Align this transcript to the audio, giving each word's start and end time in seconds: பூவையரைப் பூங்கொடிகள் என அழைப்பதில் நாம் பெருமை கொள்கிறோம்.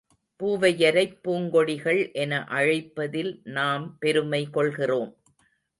பூவையரைப் 0.39 1.19
பூங்கொடிகள் 1.23 2.13
என 2.13 2.45
அழைப்பதில் 2.49 3.39
நாம் 3.43 3.97
பெருமை 3.97 4.49
கொள்கிறோம். 4.49 5.17